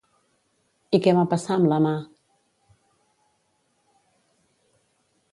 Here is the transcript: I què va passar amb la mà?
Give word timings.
I 0.97 0.99
què 1.07 1.11
va 1.17 1.25
passar 1.33 1.57
amb 1.57 1.67
la 1.73 1.77
mà? 1.87 1.91